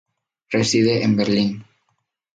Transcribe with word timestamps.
Reside 0.51 1.03
en 1.03 1.15
Berlín. 1.15 1.63